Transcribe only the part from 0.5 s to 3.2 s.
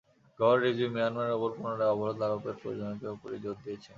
রিজভী মিয়ানমারের ওপর পুনরায় অবরোধ আরোপের প্রয়োজনীয়তার